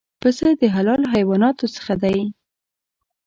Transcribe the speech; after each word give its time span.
پسه 0.21 0.47
د 0.59 0.61
حلال 0.75 1.01
حیواناتو 1.13 1.65
څخه 1.75 1.93
دی. 2.03 2.19